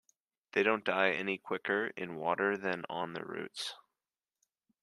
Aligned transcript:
They 0.53 0.63
don’t 0.63 0.83
die 0.85 1.11
any 1.11 1.37
quicker 1.37 1.89
in 1.95 2.15
water 2.15 2.57
than 2.57 2.85
on 2.89 3.13
their 3.13 3.23
roots. 3.23 3.75